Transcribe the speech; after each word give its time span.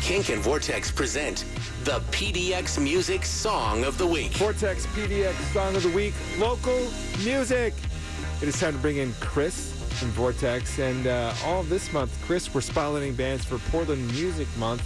Kink 0.00 0.30
and 0.30 0.42
Vortex 0.42 0.90
present 0.90 1.44
the 1.84 2.00
PDX 2.10 2.82
Music 2.82 3.24
Song 3.24 3.84
of 3.84 3.98
the 3.98 4.06
Week. 4.06 4.32
Vortex 4.32 4.86
PDX 4.86 5.34
Song 5.52 5.76
of 5.76 5.82
the 5.82 5.90
Week, 5.90 6.14
local 6.38 6.88
music. 7.18 7.74
It 8.42 8.48
is 8.48 8.58
time 8.58 8.72
to 8.72 8.78
bring 8.78 8.96
in 8.96 9.12
Chris 9.20 9.72
from 9.98 10.08
Vortex. 10.08 10.78
And 10.78 11.06
uh, 11.06 11.34
all 11.44 11.62
this 11.64 11.92
month, 11.92 12.16
Chris, 12.26 12.52
we're 12.52 12.60
spotlighting 12.60 13.16
bands 13.16 13.44
for 13.44 13.58
Portland 13.70 14.06
Music 14.12 14.48
Month. 14.56 14.82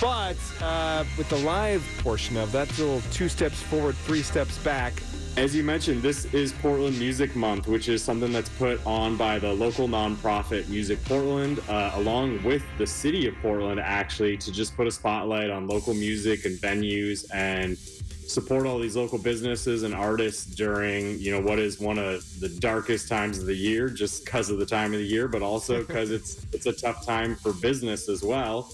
But 0.00 0.36
uh, 0.60 1.04
with 1.16 1.28
the 1.28 1.38
live 1.38 1.84
portion 1.98 2.36
of 2.36 2.50
that, 2.52 2.68
little 2.78 3.00
two 3.12 3.28
steps 3.28 3.62
forward, 3.62 3.94
three 3.96 4.22
steps 4.22 4.58
back. 4.58 4.94
As 5.38 5.56
you 5.56 5.62
mentioned, 5.62 6.02
this 6.02 6.26
is 6.34 6.52
Portland 6.52 6.98
Music 6.98 7.34
Month, 7.34 7.66
which 7.66 7.88
is 7.88 8.04
something 8.04 8.32
that's 8.32 8.50
put 8.50 8.84
on 8.84 9.16
by 9.16 9.38
the 9.38 9.50
local 9.50 9.88
nonprofit 9.88 10.68
Music 10.68 11.02
Portland, 11.06 11.58
uh, 11.70 11.92
along 11.94 12.42
with 12.42 12.62
the 12.76 12.86
city 12.86 13.26
of 13.26 13.34
Portland, 13.40 13.80
actually, 13.80 14.36
to 14.36 14.52
just 14.52 14.76
put 14.76 14.86
a 14.86 14.90
spotlight 14.90 15.48
on 15.48 15.66
local 15.66 15.94
music 15.94 16.44
and 16.44 16.58
venues 16.58 17.24
and 17.32 17.78
support 17.78 18.66
all 18.66 18.78
these 18.78 18.94
local 18.94 19.16
businesses 19.16 19.84
and 19.84 19.94
artists 19.94 20.44
during, 20.44 21.18
you 21.18 21.30
know, 21.30 21.40
what 21.40 21.58
is 21.58 21.80
one 21.80 21.98
of 21.98 22.22
the 22.40 22.50
darkest 22.60 23.08
times 23.08 23.38
of 23.38 23.46
the 23.46 23.56
year, 23.56 23.88
just 23.88 24.26
because 24.26 24.50
of 24.50 24.58
the 24.58 24.66
time 24.66 24.92
of 24.92 24.98
the 24.98 25.06
year, 25.06 25.28
but 25.28 25.40
also 25.40 25.82
because 25.86 26.10
it's 26.10 26.46
it's 26.52 26.66
a 26.66 26.72
tough 26.74 27.06
time 27.06 27.36
for 27.36 27.54
business 27.54 28.10
as 28.10 28.22
well. 28.22 28.70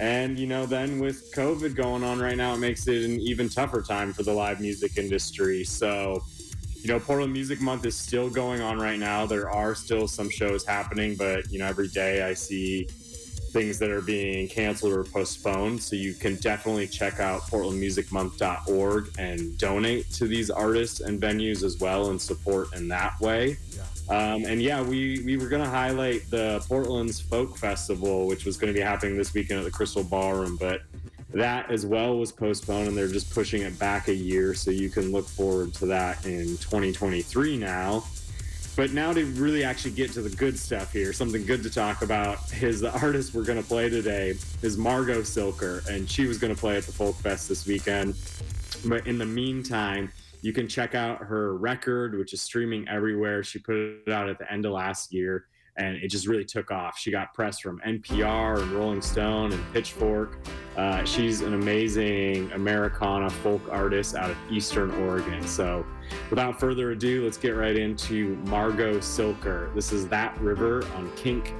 And, 0.00 0.38
you 0.38 0.46
know, 0.46 0.66
then 0.66 0.98
with 0.98 1.32
COVID 1.34 1.76
going 1.76 2.02
on 2.02 2.18
right 2.18 2.36
now, 2.36 2.54
it 2.54 2.58
makes 2.58 2.86
it 2.88 3.04
an 3.04 3.20
even 3.20 3.48
tougher 3.48 3.80
time 3.80 4.12
for 4.12 4.22
the 4.22 4.32
live 4.32 4.60
music 4.60 4.98
industry. 4.98 5.64
So, 5.64 6.22
you 6.76 6.88
know, 6.88 6.98
Portland 6.98 7.32
Music 7.32 7.60
Month 7.60 7.86
is 7.86 7.96
still 7.96 8.28
going 8.28 8.60
on 8.60 8.78
right 8.78 8.98
now. 8.98 9.24
There 9.24 9.48
are 9.48 9.74
still 9.74 10.08
some 10.08 10.28
shows 10.28 10.66
happening, 10.66 11.14
but, 11.16 11.50
you 11.50 11.58
know, 11.58 11.66
every 11.66 11.88
day 11.88 12.22
I 12.22 12.34
see 12.34 12.88
things 13.54 13.78
that 13.78 13.88
are 13.88 14.02
being 14.02 14.48
canceled 14.48 14.92
or 14.92 15.04
postponed. 15.04 15.80
So 15.80 15.94
you 15.94 16.12
can 16.12 16.34
definitely 16.36 16.88
check 16.88 17.20
out 17.20 17.42
portlandmusicmonth.org 17.42 19.14
and 19.16 19.56
donate 19.56 20.10
to 20.14 20.26
these 20.26 20.50
artists 20.50 21.00
and 21.00 21.20
venues 21.20 21.62
as 21.62 21.78
well 21.78 22.10
and 22.10 22.20
support 22.20 22.74
in 22.74 22.88
that 22.88 23.18
way. 23.20 23.56
Um, 24.08 24.44
and 24.44 24.60
yeah, 24.60 24.82
we, 24.82 25.22
we 25.24 25.36
were 25.36 25.48
going 25.48 25.62
to 25.62 25.68
highlight 25.68 26.28
the 26.30 26.62
Portland's 26.68 27.20
Folk 27.20 27.56
Festival, 27.56 28.26
which 28.26 28.44
was 28.44 28.56
going 28.56 28.72
to 28.72 28.78
be 28.78 28.84
happening 28.84 29.16
this 29.16 29.32
weekend 29.32 29.60
at 29.60 29.64
the 29.64 29.70
Crystal 29.70 30.04
Ballroom, 30.04 30.56
but 30.56 30.82
that 31.32 31.70
as 31.70 31.84
well 31.84 32.18
was 32.18 32.30
postponed 32.30 32.86
and 32.86 32.96
they're 32.96 33.08
just 33.08 33.32
pushing 33.32 33.62
it 33.62 33.78
back 33.78 34.08
a 34.08 34.14
year. 34.14 34.54
So 34.54 34.70
you 34.70 34.90
can 34.90 35.10
look 35.10 35.26
forward 35.26 35.74
to 35.74 35.86
that 35.86 36.24
in 36.24 36.46
2023 36.58 37.56
now. 37.56 38.04
But 38.76 38.92
now 38.92 39.12
to 39.12 39.24
really 39.24 39.62
actually 39.62 39.92
get 39.92 40.12
to 40.12 40.22
the 40.22 40.34
good 40.34 40.58
stuff 40.58 40.92
here, 40.92 41.12
something 41.12 41.46
good 41.46 41.62
to 41.62 41.70
talk 41.70 42.02
about 42.02 42.52
is 42.60 42.80
the 42.80 42.92
artist 43.00 43.32
we're 43.32 43.44
going 43.44 43.60
to 43.60 43.66
play 43.66 43.88
today 43.88 44.34
is 44.62 44.76
Margo 44.76 45.20
Cilker, 45.20 45.86
and 45.88 46.10
she 46.10 46.26
was 46.26 46.38
going 46.38 46.52
to 46.52 46.58
play 46.58 46.76
at 46.76 46.82
the 46.82 46.90
Folk 46.90 47.14
Fest 47.16 47.48
this 47.48 47.66
weekend. 47.66 48.16
But 48.84 49.06
in 49.06 49.16
the 49.16 49.26
meantime, 49.26 50.12
you 50.44 50.52
can 50.52 50.68
check 50.68 50.94
out 50.94 51.20
her 51.20 51.56
record, 51.56 52.18
which 52.18 52.34
is 52.34 52.42
streaming 52.42 52.86
everywhere. 52.86 53.42
She 53.42 53.58
put 53.58 53.76
it 53.76 54.12
out 54.12 54.28
at 54.28 54.38
the 54.38 54.52
end 54.52 54.66
of 54.66 54.72
last 54.72 55.10
year, 55.10 55.46
and 55.78 55.96
it 55.96 56.08
just 56.08 56.26
really 56.26 56.44
took 56.44 56.70
off. 56.70 56.98
She 56.98 57.10
got 57.10 57.32
press 57.32 57.60
from 57.60 57.80
NPR 57.80 58.60
and 58.60 58.70
Rolling 58.72 59.00
Stone 59.00 59.52
and 59.52 59.72
Pitchfork. 59.72 60.36
Uh, 60.76 61.02
she's 61.04 61.40
an 61.40 61.54
amazing 61.54 62.52
Americana 62.52 63.30
folk 63.30 63.62
artist 63.70 64.16
out 64.16 64.30
of 64.30 64.36
Eastern 64.50 64.90
Oregon. 65.06 65.42
So, 65.46 65.86
without 66.28 66.60
further 66.60 66.90
ado, 66.90 67.24
let's 67.24 67.38
get 67.38 67.52
right 67.52 67.78
into 67.78 68.36
Margo 68.44 68.98
Cilker. 68.98 69.74
This 69.74 69.92
is 69.92 70.08
That 70.08 70.38
River 70.42 70.84
on 70.94 71.10
Kink 71.16 71.54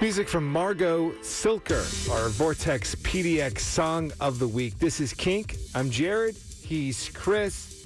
Music 0.00 0.28
from 0.28 0.46
Margo 0.50 1.10
Cilker, 1.22 1.82
our 2.10 2.28
Vortex 2.28 2.94
PDX 2.96 3.58
Song 3.58 4.12
of 4.20 4.38
the 4.38 4.46
Week. 4.46 4.78
This 4.78 5.00
is 5.00 5.12
Kink. 5.12 5.56
I'm 5.74 5.90
Jared. 5.90 6.36
He's 6.62 7.08
Chris. 7.14 7.84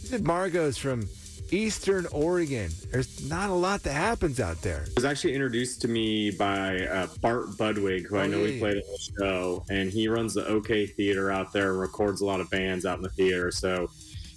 He 0.00 0.06
said 0.08 0.24
Margo's 0.26 0.78
from 0.78 1.06
Eastern 1.50 2.06
Oregon. 2.12 2.70
There's 2.90 3.28
not 3.28 3.50
a 3.50 3.54
lot 3.54 3.82
that 3.82 3.92
happens 3.92 4.40
out 4.40 4.62
there. 4.62 4.84
It 4.84 4.94
was 4.94 5.04
actually 5.04 5.34
introduced 5.34 5.82
to 5.82 5.88
me 5.88 6.30
by 6.30 6.86
uh, 6.86 7.08
Bart 7.20 7.48
Budwig, 7.58 8.06
who 8.06 8.16
I 8.16 8.24
Oh, 8.24 8.28
know 8.28 8.38
yeah, 8.38 8.46
he 8.46 8.52
yeah. 8.54 8.60
played 8.60 8.76
at 8.78 8.84
the 8.86 9.10
show, 9.20 9.64
and 9.68 9.90
he 9.90 10.08
runs 10.08 10.32
the 10.32 10.46
OK 10.46 10.86
Theater 10.86 11.30
out 11.30 11.52
there 11.52 11.72
and 11.72 11.80
records 11.80 12.22
a 12.22 12.24
lot 12.24 12.40
of 12.40 12.48
bands 12.50 12.86
out 12.86 12.96
in 12.96 13.02
the 13.02 13.10
theater. 13.10 13.50
So 13.50 13.90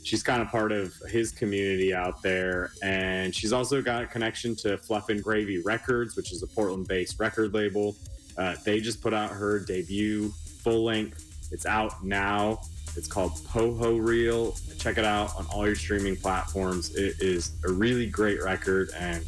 she's 0.04 0.22
kind 0.22 0.42
of 0.42 0.50
part 0.50 0.72
of 0.72 0.94
his 1.10 1.32
community 1.32 1.94
out 1.94 2.22
there, 2.22 2.72
and 2.84 3.34
she's 3.34 3.54
also 3.54 3.82
got 3.82 4.04
a 4.04 4.08
connection 4.08 4.56
to 4.58 4.78
Fluff 4.78 5.10
and 5.10 5.24
Gravy 5.24 5.62
Records, 5.62 6.16
which 6.16 6.32
is 6.32 6.44
a 6.44 6.48
Portland-based 6.48 7.20
record 7.20 7.54
label. 7.54 7.96
Uh, 8.38 8.56
they 8.66 8.80
just 8.80 9.02
put 9.02 9.14
out 9.14 9.32
her 9.32 9.60
debut 9.60 10.30
full 10.64 10.84
length. 10.84 11.50
It's 11.52 11.66
out 11.66 12.04
now. 12.04 12.62
It's 12.96 13.08
called 13.08 13.34
Pohorylle. 13.48 14.80
Check 14.80 14.98
it 14.98 15.06
out 15.06 15.36
on 15.38 15.46
all 15.48 15.66
your 15.66 15.76
streaming 15.76 16.16
platforms. 16.16 16.96
It 16.96 17.16
is 17.20 17.54
a 17.66 17.72
really 17.72 18.08
great 18.08 18.44
record, 18.44 18.90
and 18.96 19.26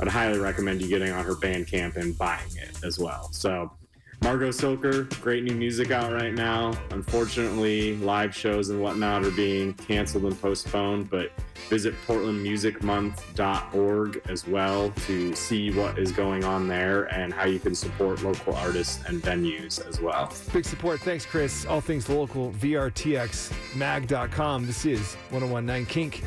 I'd 0.00 0.08
highly 0.08 0.38
recommend 0.38 0.82
you 0.82 0.88
getting 0.88 1.12
on 1.12 1.24
her 1.24 1.34
Bandcamp 1.34 1.96
and 1.96 2.16
buying 2.16 2.56
it 2.56 2.84
as 2.84 2.98
well. 2.98 3.32
So, 3.32 3.72
Margo 4.20 4.48
Cilker, 4.48 5.08
great 5.20 5.44
new 5.44 5.54
music 5.54 5.92
out 5.92 6.12
right 6.12 6.34
now. 6.34 6.76
Unfortunately, 6.90 7.96
live 7.98 8.34
shows 8.34 8.70
and 8.70 8.82
whatnot 8.82 9.24
are 9.24 9.30
being 9.30 9.74
canceled 9.74 10.24
and 10.24 10.40
postponed, 10.40 11.08
but 11.08 11.30
visit 11.68 11.94
portlandmusicmonth.org 12.06 14.22
as 14.28 14.44
well 14.46 14.90
to 15.06 15.34
see 15.34 15.70
what 15.70 15.98
is 15.98 16.12
going 16.12 16.44
on 16.44 16.66
there 16.66 17.04
and 17.14 17.32
how 17.32 17.46
you 17.46 17.60
can 17.60 17.74
support 17.74 18.22
local 18.22 18.54
artists 18.56 19.02
and 19.06 19.22
venues 19.22 19.86
as 19.88 20.00
well. 20.00 20.32
Big 20.52 20.64
support. 20.64 20.98
Thanks, 21.00 21.24
Chris. 21.24 21.64
All 21.66 21.80
things 21.80 22.08
local, 22.08 22.50
VRTXmag.com. 22.52 24.66
This 24.66 24.84
is 24.84 25.14
1019 25.30 25.86
Kink. 25.86 26.24